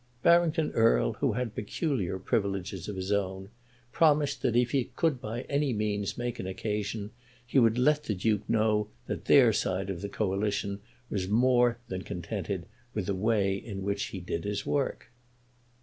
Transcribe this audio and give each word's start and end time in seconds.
Barrington 0.23 0.71
Erle, 0.71 1.13
who 1.19 1.33
had 1.33 1.53
peculiar 1.53 2.17
privileges 2.17 2.87
of 2.87 2.95
his 2.95 3.11
own, 3.11 3.49
promised 3.91 4.41
that 4.41 4.55
if 4.55 4.71
he 4.71 4.85
could 4.95 5.21
by 5.21 5.41
any 5.41 5.73
means 5.73 6.17
make 6.17 6.39
an 6.39 6.47
occasion, 6.47 7.11
he 7.45 7.59
would 7.59 7.77
let 7.77 8.05
the 8.05 8.15
Duke 8.15 8.49
know 8.49 8.87
that 9.05 9.25
their 9.25 9.53
side 9.53 9.91
of 9.91 10.01
the 10.01 10.09
Coalition 10.09 10.79
was 11.11 11.27
more 11.29 11.77
than 11.87 12.01
contented 12.01 12.65
with 12.95 13.05
the 13.05 13.13
way 13.13 13.55
in 13.55 13.83
which 13.83 14.05
he 14.05 14.19
did 14.19 14.43
his 14.43 14.65
work. 14.65 15.11